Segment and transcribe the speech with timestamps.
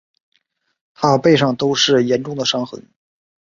[0.95, 2.87] 她背上都是严重的伤痕